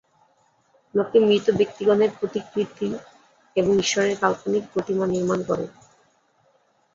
লোকে 0.93 1.17
মৃত 1.21 1.45
ব্যক্তিগণের 1.59 2.11
প্রতিকৃতি 2.19 2.87
এবং 3.55 3.73
ঈশ্বরের 3.79 4.15
কাল্পনিক 4.17 4.63
প্রতিমা 4.73 5.05
নির্মাণ 5.07 5.39
করে। 5.43 5.65